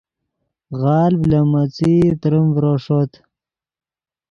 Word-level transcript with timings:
غالڤ 0.81 1.19
لے 1.29 1.39
میݯئی 1.51 1.95
تریم 2.21 2.45
ڤرو 2.53 2.73
ݰوت 2.83 3.11